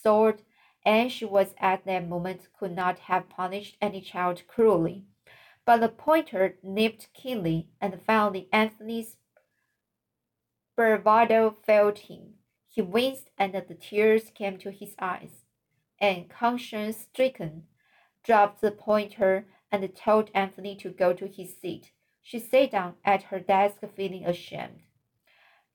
sword 0.01 0.41
and 0.87 1.11
she 1.11 1.25
was 1.25 1.53
at 1.59 1.85
that 1.85 2.07
moment 2.07 2.47
could 2.57 2.75
not 2.75 2.97
have 2.99 3.29
punished 3.29 3.77
any 3.79 4.01
child 4.01 4.41
cruelly 4.47 5.05
but 5.67 5.81
the 5.81 5.89
pointer 5.89 6.57
nipped 6.63 7.13
keenly, 7.13 7.67
and 7.81 8.01
finally 8.07 8.47
Anthony's 8.53 9.17
bravado 10.77 11.51
failed 11.51 11.99
him. 11.99 12.35
He 12.69 12.81
winced, 12.81 13.31
and 13.37 13.53
the 13.53 13.75
tears 13.75 14.31
came 14.33 14.57
to 14.59 14.71
his 14.71 14.95
eyes, 14.97 15.43
and 15.99 16.29
conscience 16.29 16.95
stricken, 16.99 17.67
dropped 18.23 18.61
the 18.61 18.71
pointer 18.71 19.45
and 19.69 19.93
told 19.93 20.31
Anthony 20.33 20.73
to 20.77 20.89
go 20.89 21.11
to 21.11 21.27
his 21.27 21.57
seat. 21.57 21.91
She 22.23 22.39
sat 22.39 22.71
down 22.71 22.95
at 23.03 23.23
her 23.23 23.41
desk 23.41 23.79
feeling 23.93 24.25
ashamed, 24.25 24.83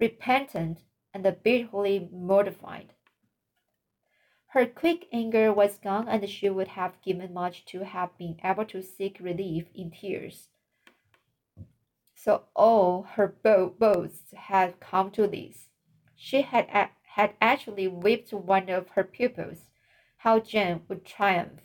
repentant, 0.00 0.84
and 1.12 1.24
bitterly 1.42 2.08
mortified. 2.10 2.94
Her 4.52 4.66
quick 4.66 5.08
anger 5.12 5.50
was 5.50 5.78
gone, 5.78 6.08
and 6.08 6.28
she 6.28 6.50
would 6.50 6.68
have 6.68 7.00
given 7.00 7.32
much 7.32 7.64
to 7.66 7.84
have 7.84 8.18
been 8.18 8.38
able 8.44 8.66
to 8.66 8.82
seek 8.82 9.16
relief 9.18 9.68
in 9.74 9.90
tears. 9.90 10.48
So 12.14 12.44
all 12.54 13.02
her 13.14 13.26
boasts 13.26 14.34
had 14.34 14.78
come 14.78 15.10
to 15.12 15.26
this. 15.26 15.70
She 16.14 16.42
had, 16.42 16.90
had 17.04 17.34
actually 17.40 17.88
whipped 17.88 18.34
one 18.34 18.68
of 18.68 18.90
her 18.90 19.04
pupils. 19.04 19.70
How 20.18 20.38
Jane 20.38 20.82
would 20.86 21.06
triumph, 21.06 21.62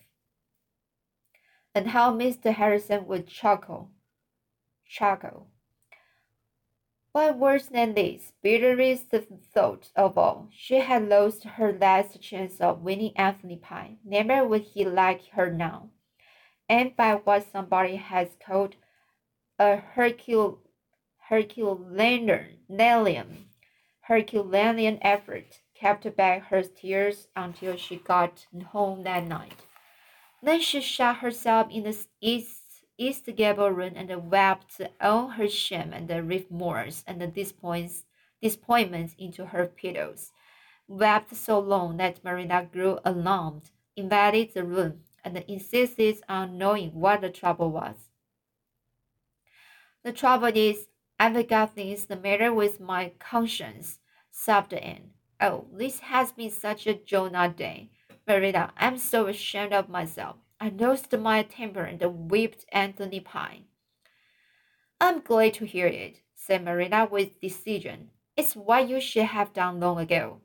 and 1.75 1.89
how 1.89 2.13
Mr. 2.13 2.53
Harrison 2.53 3.05
would 3.05 3.27
chuckle. 3.27 3.91
Chuckle. 4.85 5.49
But 7.17 7.39
worse 7.39 7.65
than 7.65 7.95
this, 7.95 8.33
bitterest 8.43 9.09
thought 9.51 9.89
of 9.95 10.19
all, 10.19 10.49
she 10.51 10.81
had 10.81 11.09
lost 11.09 11.45
her 11.45 11.73
last 11.73 12.21
chance 12.21 12.61
of 12.61 12.83
winning 12.83 13.17
Anthony 13.17 13.55
Pye. 13.55 13.95
Never 14.05 14.45
would 14.45 14.61
he 14.61 14.85
like 14.85 15.29
her 15.29 15.51
now. 15.51 15.89
And 16.69 16.95
by 16.95 17.15
what 17.15 17.51
somebody 17.51 17.95
has 17.95 18.37
called 18.45 18.75
a 19.57 19.77
Hercule, 19.77 20.59
Herculean, 21.27 22.49
Herculean 24.01 24.99
effort, 25.01 25.61
kept 25.73 26.15
back 26.15 26.43
her 26.49 26.61
tears 26.61 27.29
until 27.35 27.77
she 27.77 27.95
got 27.95 28.45
home 28.67 29.01
that 29.05 29.25
night. 29.25 29.65
Then 30.43 30.61
she 30.61 30.81
shut 30.81 31.15
herself 31.15 31.71
in 31.71 31.81
the 31.81 31.97
east 32.21 32.66
East 32.97 33.25
Gable 33.35 33.69
room 33.69 33.93
and 33.95 34.31
wept 34.31 34.81
all 34.99 35.27
her 35.29 35.47
shame 35.47 35.93
and 35.93 36.07
the 36.07 36.23
remorse 36.23 37.03
and 37.05 37.21
the 37.21 37.27
disappointments 37.27 39.15
into 39.19 39.45
her 39.47 39.67
pillows. 39.67 40.31
wept 40.87 41.35
so 41.35 41.59
long 41.59 41.97
that 41.97 42.23
Marilla 42.23 42.67
grew 42.71 42.99
alarmed, 43.03 43.71
invaded 43.95 44.53
the 44.53 44.63
room, 44.63 45.01
and 45.23 45.37
insisted 45.47 46.21
on 46.29 46.57
knowing 46.57 46.91
what 46.91 47.21
the 47.21 47.29
trouble 47.29 47.69
was. 47.71 47.95
The 50.03 50.13
trouble 50.13 50.51
is, 50.55 50.87
I've 51.19 51.47
got 51.47 51.75
things 51.75 52.05
the 52.05 52.15
matter 52.15 52.53
with 52.53 52.79
my 52.79 53.11
conscience, 53.19 53.99
sobbed 54.31 54.73
Anne. 54.73 55.11
Oh, 55.41 55.65
this 55.73 55.99
has 55.99 56.31
been 56.31 56.51
such 56.51 56.87
a 56.87 56.93
Jonah 56.93 57.49
day. 57.49 57.89
Marilla, 58.25 58.71
I'm 58.77 58.97
so 58.97 59.27
ashamed 59.27 59.73
of 59.73 59.89
myself. 59.89 60.37
I 60.59 60.69
lost 60.69 61.15
my 61.15 61.43
temper 61.43 61.83
and 61.83 62.01
whipped 62.31 62.65
Anthony 62.71 63.19
Pye. 63.19 63.61
I'm 64.99 65.19
glad 65.19 65.53
to 65.55 65.65
hear 65.65 65.85
it, 65.85 66.21
said 66.33 66.63
Marilla 66.63 67.07
with 67.09 67.39
decision. 67.39 68.09
It's 68.35 68.55
what 68.55 68.89
you 68.89 68.99
should 68.99 69.25
have 69.25 69.53
done 69.53 69.79
long 69.79 69.99
ago. 69.99 70.41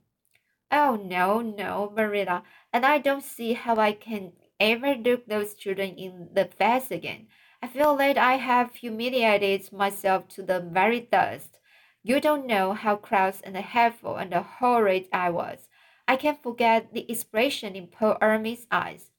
Oh, 0.71 1.00
no, 1.02 1.40
no, 1.40 1.92
Marilla, 1.97 2.42
and 2.73 2.85
I 2.85 2.99
don't 2.99 3.25
see 3.25 3.54
how 3.54 3.76
I 3.76 3.92
can 3.92 4.33
ever 4.61 4.95
look 4.95 5.26
those 5.26 5.54
children 5.54 5.97
in 5.97 6.28
the 6.35 6.45
face 6.45 6.90
again. 6.90 7.28
I 7.62 7.69
feel 7.69 7.97
that 7.97 8.19
I 8.19 8.35
have 8.35 8.75
humiliated 8.75 9.73
myself 9.73 10.28
to 10.31 10.42
the 10.42 10.61
very 10.61 11.00
dust. 11.00 11.59
You 12.02 12.21
don't 12.21 12.47
know 12.47 12.75
how 12.75 12.97
cross 12.97 13.40
and 13.40 13.57
hateful 13.57 14.16
and 14.16 14.35
horrid 14.35 15.09
I 15.12 15.31
was. 15.31 15.69
I 16.07 16.16
can't 16.16 16.42
forget 16.42 16.92
the 16.92 17.11
expression 17.11 17.76
in 17.76 17.87
Paul 17.87 18.19
Irving's 18.21 18.66
eyes. 18.71 19.12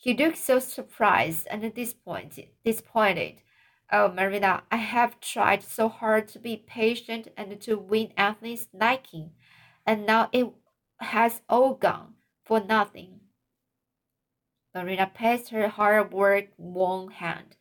He 0.00 0.14
looked 0.14 0.38
so 0.38 0.60
surprised 0.60 1.48
and 1.50 1.74
disappointed. 1.74 2.50
disappointed. 2.64 3.42
Oh, 3.90 4.06
Marilla, 4.08 4.62
I 4.70 4.76
have 4.76 5.18
tried 5.18 5.64
so 5.64 5.88
hard 5.88 6.28
to 6.28 6.38
be 6.38 6.56
patient 6.56 7.26
and 7.36 7.60
to 7.62 7.76
win 7.76 8.12
Anthony's 8.16 8.68
liking, 8.72 9.32
and 9.84 10.06
now 10.06 10.28
it 10.32 10.46
has 11.00 11.42
all 11.48 11.74
gone 11.74 12.14
for 12.44 12.60
nothing. 12.60 13.20
Marilla 14.72 15.10
passed 15.12 15.48
her 15.48 15.66
hard 15.66 16.12
work 16.12 16.50
worn 16.56 17.10
hand 17.10 17.56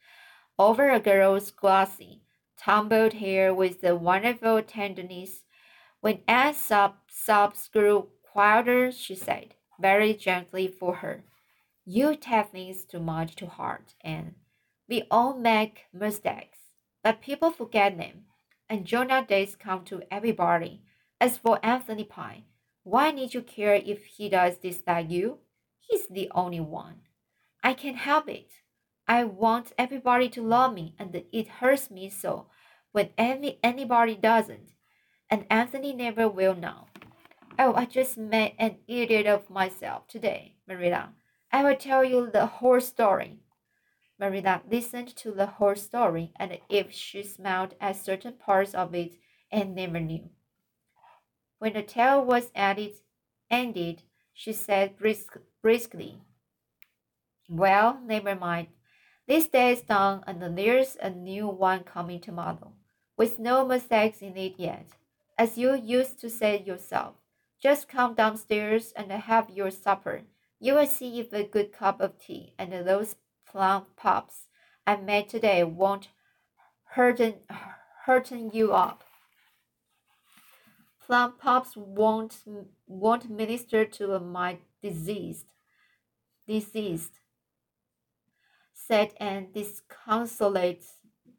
over 0.60 0.91
a 0.91 1.00
girl's 1.00 1.50
glossy, 1.50 2.22
tumbled 2.56 3.13
hair 3.13 3.51
with 3.51 3.84
a 3.84 3.96
wonderful 3.96 4.62
tenderness. 4.62 5.44
When 6.01 6.20
Anne's 6.27 6.58
sob, 6.58 6.98
sobs 7.10 7.67
grew 7.67 8.10
quieter, 8.22 8.91
she 8.91 9.15
said, 9.15 9.56
very 9.79 10.13
gently 10.13 10.67
for 10.67 10.98
her, 10.98 11.24
You 11.89 12.17
take 12.17 12.48
things 12.48 12.84
too 12.84 13.00
much 13.00 13.38
to 13.38 13.46
heart, 13.46 13.94
and 14.01 14.36
we 14.89 15.08
all 15.10 15.34
make 15.38 15.86
mistakes, 15.94 16.58
but 17.01 17.22
people 17.22 17.50
forget 17.50 17.98
them, 17.98 18.25
and 18.67 18.84
Jonah 18.84 19.25
days 19.25 19.56
come 19.56 19.86
to 19.86 20.01
everybody. 20.12 20.82
As 21.22 21.38
for 21.38 21.60
Anthony 21.63 22.03
Pye, 22.03 22.44
why 22.84 23.12
need 23.12 23.34
you 23.34 23.41
care 23.41 23.75
if 23.75 24.03
he 24.03 24.27
does 24.27 24.58
dislike 24.58 25.10
you? 25.10 25.38
He's 25.79 26.10
the 26.10 26.29
only 26.36 26.60
one. 26.60 27.03
I 27.63 27.74
can't 27.74 27.96
help 27.96 28.27
it. 28.27 28.51
I 29.08 29.24
want 29.24 29.72
everybody 29.77 30.27
to 30.27 30.41
love 30.41 30.74
me, 30.74 30.94
and 31.00 31.24
it 31.32 31.48
hurts 31.48 31.89
me 31.89 32.10
so 32.10 32.48
when 32.91 33.12
any, 33.17 33.60
anybody 33.63 34.15
doesn't. 34.15 34.74
And 35.29 35.46
Anthony 35.50 35.94
never 35.94 36.27
will 36.27 36.53
now. 36.53 36.88
Oh, 37.58 37.74
I 37.75 37.86
just 37.86 38.17
made 38.17 38.56
an 38.60 38.79
idiot 38.89 39.25
of 39.25 39.50
myself 39.50 40.10
today, 40.10 40.56
Marilla. 40.67 41.13
I 41.51 41.63
will 41.63 41.75
tell 41.75 42.04
you 42.04 42.30
the 42.30 42.46
whole 42.46 42.82
story. 42.82 43.39
Marilla 44.20 44.62
listened 44.70 45.16
to 45.18 45.32
the 45.32 45.46
whole 45.46 45.75
story, 45.75 46.34
and 46.38 46.60
if 46.70 46.92
she 46.92 47.24
smiled 47.24 47.75
at 47.80 47.96
certain 47.96 48.34
parts 48.34 48.74
of 48.74 48.94
it 48.96 49.13
and 49.51 49.75
never 49.75 50.00
knew. 50.00 50.30
When 51.60 51.74
the 51.74 51.84
tale 51.84 52.24
was 52.24 52.51
ended, 52.54 52.94
ended 53.50 54.04
she 54.34 54.54
said 54.54 54.98
brisk, 54.98 55.38
briskly, 55.62 56.22
Well, 57.50 58.00
never 58.04 58.36
mind. 58.36 58.68
This 59.27 59.48
day 59.48 59.74
is 59.74 59.82
done, 59.82 60.24
and 60.27 60.57
there's 60.57 60.96
a 61.01 61.10
new 61.10 61.48
one 61.48 61.83
coming 61.83 62.22
tomorrow, 62.22 62.74
with 63.18 63.40
no 63.40 63.66
mistakes 63.66 64.22
in 64.22 64.38
it 64.38 64.55
yet. 64.57 64.88
As 65.38 65.57
you 65.57 65.75
used 65.75 66.20
to 66.22 66.29
say 66.29 66.62
yourself, 66.62 67.16
just 67.62 67.88
come 67.88 68.14
downstairs 68.16 68.92
and 68.96 69.12
have 69.12 69.50
your 69.50 69.72
supper. 69.72 70.22
You 70.59 70.75
will 70.75 70.87
see 70.87 71.20
if 71.20 71.33
a 71.33 71.43
good 71.43 71.72
cup 71.72 72.01
of 72.01 72.17
tea 72.20 72.53
and 72.57 72.74
those 72.87 73.15
plum 73.46 73.85
pups 73.96 74.48
I 74.85 74.96
made 74.96 75.29
today 75.29 75.63
won't 75.63 76.09
hurten, 76.96 77.39
hurten 78.05 78.53
you 78.53 78.74
up. 78.74 79.03
Plum 81.05 81.37
pups 81.37 81.75
won't, 81.75 82.43
won't 82.87 83.29
minister 83.29 83.85
to 83.85 84.20
my 84.20 84.59
diseased, 84.81 85.46
diseased 86.48 87.20
said 88.87 89.13
Anne 89.20 89.51
disconsolate, 89.51 90.85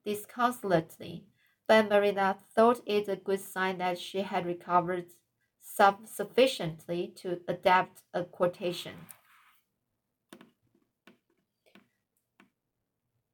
disconsolately, 0.05 1.25
but 1.67 1.89
Marilla 1.89 2.37
thought 2.55 2.81
it 2.85 3.09
a 3.09 3.17
good 3.17 3.41
sign 3.41 3.79
that 3.79 3.99
she 3.99 4.21
had 4.21 4.45
recovered 4.45 5.07
sufficiently 6.05 7.13
to 7.17 7.41
adapt 7.49 8.03
a 8.13 8.25
quotation. 8.25 8.95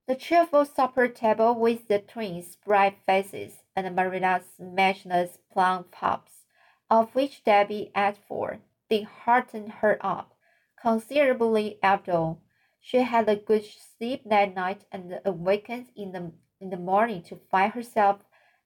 The 0.06 0.14
cheerful 0.14 0.66
supper 0.66 1.08
table 1.08 1.54
with 1.54 1.88
the 1.88 1.98
twins' 1.98 2.56
bright 2.56 2.98
faces 3.06 3.62
and 3.74 3.96
Marilla's 3.96 4.44
matchless 4.58 5.38
plum 5.50 5.84
pups, 5.90 6.44
of 6.90 7.14
which 7.14 7.42
Davy 7.42 7.90
ate 7.96 8.18
four, 8.28 8.58
did 8.90 9.04
hearten 9.04 9.68
her 9.80 9.98
up 10.04 10.34
considerably 10.80 11.78
after 11.82 12.12
all. 12.12 12.42
She 12.80 12.98
had 12.98 13.26
a 13.30 13.36
good 13.36 13.64
sleep 13.64 14.24
that 14.26 14.54
night 14.54 14.84
and 14.92 15.18
awakened 15.24 15.86
in 15.96 16.12
the, 16.12 16.32
in 16.60 16.68
the 16.68 16.76
morning 16.76 17.22
to 17.22 17.40
find 17.50 17.72
herself 17.72 18.18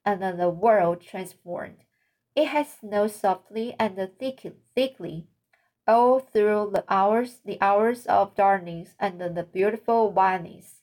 and 0.05 0.41
the 0.41 0.51
world 0.51 1.01
transformed. 1.01 1.85
It 2.38 2.46
had 2.46 2.68
snowed 2.68 3.11
softly 3.11 3.74
and 3.81 3.96
thick, 4.16 4.46
thickly 4.72 5.27
all 5.88 6.20
through 6.20 6.70
the 6.72 6.85
hours, 6.88 7.40
the 7.44 7.61
hours 7.61 8.07
of 8.07 8.37
darkness 8.37 8.94
and 9.01 9.20
the 9.20 9.42
beautiful 9.42 10.12
whiteness, 10.12 10.83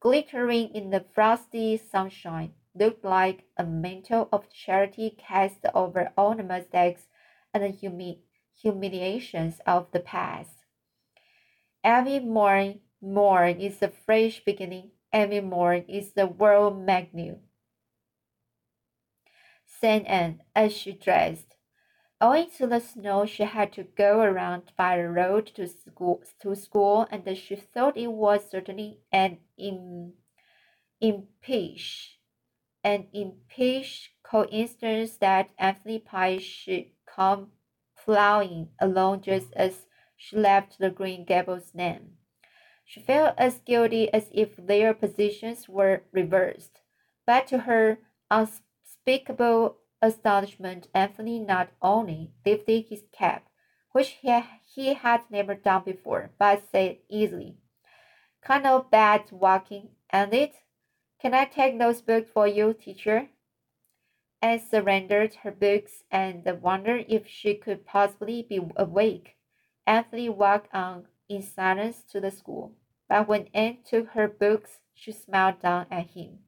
glittering 0.00 0.74
in 0.74 0.88
the 0.88 1.04
frosty 1.14 1.76
sunshine, 1.76 2.54
looked 2.74 3.04
like 3.04 3.44
a 3.58 3.64
mantle 3.64 4.30
of 4.32 4.48
charity 4.48 5.10
cast 5.10 5.66
over 5.74 6.10
all 6.16 6.34
the 6.34 6.42
mistakes 6.42 7.06
and 7.52 7.62
the 7.62 7.68
humi 7.68 8.22
humiliations 8.58 9.60
of 9.66 9.90
the 9.92 10.00
past. 10.00 10.64
Every 11.84 12.18
morn, 12.18 12.80
morn 13.02 13.60
is 13.60 13.82
a 13.82 13.88
fresh 13.88 14.42
beginning. 14.42 14.92
Every 15.12 15.42
morn 15.42 15.84
is 15.86 16.14
the 16.14 16.26
world 16.26 16.78
new. 17.12 17.40
Anne 19.84 20.42
as 20.54 20.72
she 20.72 20.92
dressed. 20.92 21.56
Owing 22.20 22.48
to 22.56 22.66
the 22.66 22.80
snow, 22.80 23.26
she 23.26 23.42
had 23.42 23.72
to 23.74 23.82
go 23.82 24.20
around 24.20 24.72
by 24.76 24.96
the 24.96 25.08
road 25.08 25.46
to 25.56 25.66
school, 25.68 26.22
to 26.40 26.54
school, 26.54 27.06
and 27.10 27.36
she 27.36 27.56
thought 27.56 27.96
it 27.96 28.12
was 28.12 28.48
certainly 28.48 29.00
an 29.12 29.38
im, 29.58 30.14
impish, 31.00 32.18
an 32.82 33.08
impish 33.12 34.12
coincidence 34.22 35.16
that 35.18 35.50
Anthony 35.58 35.98
Pye 35.98 36.38
should 36.38 36.86
come 37.06 37.48
plowing 38.02 38.68
along 38.80 39.22
just 39.22 39.52
as 39.54 39.86
she 40.16 40.36
left 40.36 40.78
the 40.78 40.90
Green 40.90 41.24
Gables 41.24 41.74
name. 41.74 42.12
She 42.84 43.00
felt 43.00 43.34
as 43.38 43.60
guilty 43.60 44.12
as 44.12 44.28
if 44.32 44.56
their 44.56 44.94
positions 44.94 45.68
were 45.68 46.04
reversed. 46.12 46.80
But 47.26 47.46
to 47.48 47.58
her 47.58 47.98
unspeakable 48.30 48.73
astonishment, 50.02 50.88
Anthony 50.94 51.38
not 51.38 51.70
only 51.80 52.32
lifted 52.44 52.86
his 52.88 53.04
cap, 53.12 53.48
which 53.92 54.18
he, 54.20 54.40
he 54.74 54.94
had 54.94 55.22
never 55.30 55.54
done 55.54 55.82
before, 55.84 56.30
but 56.38 56.62
said 56.70 56.98
easily, 57.08 57.56
Kind 58.42 58.66
of 58.66 58.90
bad 58.90 59.30
walking, 59.30 59.90
ain't 60.12 60.34
it? 60.34 60.54
Can 61.20 61.32
I 61.32 61.46
take 61.46 61.78
those 61.78 62.02
books 62.02 62.28
for 62.32 62.46
you, 62.46 62.74
teacher? 62.74 63.28
Anne 64.42 64.60
surrendered 64.60 65.36
her 65.36 65.50
books 65.50 66.04
and 66.10 66.44
wondered 66.60 67.06
if 67.08 67.26
she 67.26 67.54
could 67.54 67.86
possibly 67.86 68.42
be 68.42 68.60
awake. 68.76 69.36
Anthony 69.86 70.28
walked 70.28 70.74
on 70.74 71.06
in 71.30 71.40
silence 71.40 72.02
to 72.10 72.20
the 72.20 72.30
school, 72.30 72.74
but 73.08 73.26
when 73.26 73.48
Anne 73.54 73.78
took 73.86 74.08
her 74.08 74.28
books, 74.28 74.80
she 74.92 75.12
smiled 75.12 75.60
down 75.62 75.86
at 75.90 76.08
him. 76.08 76.40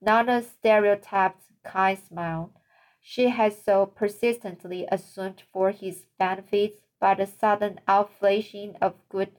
Not 0.00 0.28
a 0.28 0.42
stereotyped 0.42 1.42
kind 1.64 1.98
smile 1.98 2.52
she 3.00 3.28
had 3.28 3.54
so 3.54 3.86
persistently 3.86 4.86
assumed 4.92 5.42
for 5.52 5.70
his 5.70 6.04
benefit, 6.18 6.82
by 7.00 7.14
the 7.14 7.26
sudden 7.26 7.80
outflashing 7.88 8.76
of 8.82 9.08
good 9.08 9.30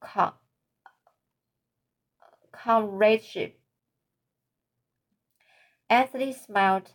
com- 0.00 0.34
comradeship. 2.52 3.58
Anthony 5.88 6.32
smiled 6.32 6.92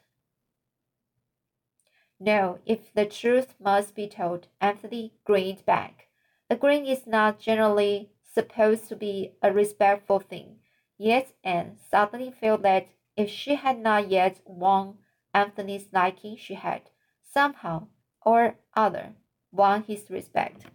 No, 2.19 2.59
if 2.65 2.93
the 2.93 3.05
truth 3.05 3.55
must 3.59 3.95
be 3.95 4.07
told, 4.07 4.47
Anthony 4.61 5.13
grinned 5.23 5.65
back. 5.65 6.07
A 6.49 6.55
grin 6.55 6.85
is 6.85 7.07
not 7.07 7.39
generally 7.39 8.11
supposed 8.23 8.87
to 8.89 8.95
be 8.95 9.33
a 9.41 9.51
respectful 9.51 10.19
thing. 10.19 10.59
Yet 10.97 11.33
Anne 11.43 11.77
suddenly 11.91 12.31
felt 12.31 12.61
that 12.61 12.87
if 13.17 13.29
she 13.29 13.55
had 13.55 13.79
not 13.79 14.09
yet 14.09 14.39
won 14.45 14.97
Anthony's 15.33 15.87
liking, 15.91 16.37
she 16.37 16.53
had, 16.53 16.83
somehow 17.23 17.87
or 18.21 18.55
other, 18.75 19.13
won 19.51 19.83
his 19.83 20.09
respect. 20.09 20.65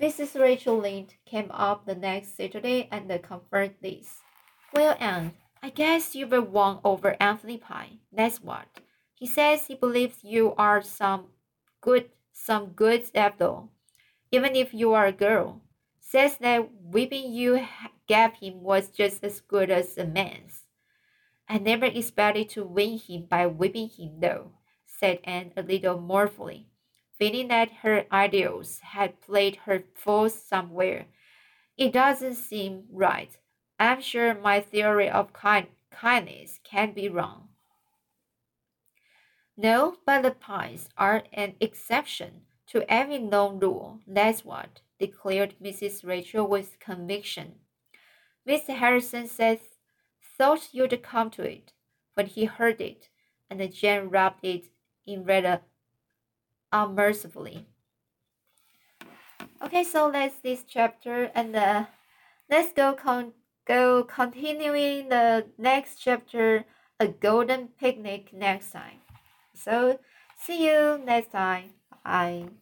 Mrs. 0.00 0.40
Rachel 0.40 0.78
Lynde 0.78 1.14
came 1.24 1.50
up 1.52 1.86
the 1.86 1.94
next 1.94 2.36
Saturday 2.36 2.88
and 2.90 3.08
confirmed 3.22 3.74
this. 3.80 4.18
Well, 4.72 4.96
Anne, 4.98 5.34
I 5.62 5.70
guess 5.70 6.16
you 6.16 6.26
were 6.26 6.42
won 6.42 6.80
over 6.82 7.16
Anthony 7.20 7.56
Pye. 7.56 7.98
That's 8.10 8.42
what. 8.42 8.66
He 9.14 9.26
says 9.28 9.66
he 9.66 9.76
believes 9.76 10.24
you 10.24 10.54
are 10.58 10.82
some 10.82 11.26
good 11.80 12.10
some 12.32 12.70
good 12.70 13.04
devil, 13.14 13.70
even 14.32 14.56
if 14.56 14.74
you 14.74 14.92
are 14.94 15.06
a 15.06 15.12
girl. 15.12 15.60
Says 16.12 16.36
that 16.42 16.70
whipping 16.74 17.32
you 17.32 17.66
gave 18.06 18.34
him 18.34 18.60
was 18.60 18.88
just 18.88 19.24
as 19.24 19.40
good 19.40 19.70
as 19.70 19.96
a 19.96 20.04
man's. 20.04 20.64
I 21.48 21.56
never 21.56 21.86
expected 21.86 22.50
to 22.50 22.64
win 22.64 22.98
him 22.98 23.24
by 23.30 23.46
whipping 23.46 23.88
him, 23.88 24.20
though, 24.20 24.50
said 24.84 25.20
Anne 25.24 25.52
a 25.56 25.62
little 25.62 25.98
mournfully, 25.98 26.66
feeling 27.18 27.48
that 27.48 27.80
her 27.80 28.04
ideals 28.12 28.80
had 28.80 29.22
played 29.22 29.56
her 29.64 29.84
false 29.94 30.34
somewhere. 30.34 31.06
It 31.78 31.94
doesn't 31.94 32.34
seem 32.34 32.84
right. 32.92 33.34
I'm 33.80 34.02
sure 34.02 34.34
my 34.34 34.60
theory 34.60 35.08
of 35.08 35.32
kind 35.32 35.68
kindness 35.90 36.60
can 36.62 36.92
be 36.92 37.08
wrong. 37.08 37.48
No, 39.56 39.96
but 40.04 40.20
the 40.20 40.32
Pyes 40.32 40.90
are 40.98 41.22
an 41.32 41.54
exception 41.58 42.42
to 42.66 42.84
every 42.92 43.18
known 43.18 43.60
rule. 43.60 44.00
That's 44.06 44.44
what, 44.44 44.82
declared 45.02 45.56
Mrs. 45.60 46.04
Rachel 46.04 46.46
with 46.46 46.78
conviction. 46.78 47.56
Mr. 48.48 48.76
Harrison 48.76 49.26
said, 49.26 49.60
thought 50.38 50.68
you'd 50.72 51.02
come 51.02 51.30
to 51.30 51.42
it 51.42 51.72
when 52.14 52.26
he 52.26 52.44
heard 52.44 52.80
it, 52.80 53.08
and 53.50 53.60
Jane 53.74 54.08
rubbed 54.08 54.44
it 54.44 54.66
in 55.04 55.24
rather 55.24 55.60
unmercifully. 56.72 57.66
Okay, 59.62 59.84
so 59.84 60.10
that's 60.10 60.38
this 60.38 60.64
chapter, 60.66 61.30
and 61.34 61.54
uh, 61.54 61.84
let's 62.50 62.72
go 62.72 62.94
con 62.94 63.32
go 63.64 64.04
continuing 64.04 65.08
the 65.08 65.46
next 65.58 65.96
chapter, 65.96 66.64
a 66.98 67.08
golden 67.08 67.68
picnic 67.68 68.32
next 68.32 68.72
time. 68.72 68.98
So 69.54 69.98
see 70.36 70.66
you 70.66 71.00
next 71.04 71.30
time. 71.32 71.74
Bye. 72.04 72.61